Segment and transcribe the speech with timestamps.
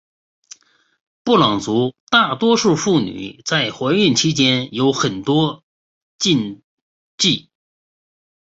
[1.23, 5.63] 布朗族大多数妇女在怀孕期间有很多
[6.17, 6.63] 禁
[7.17, 7.51] 忌。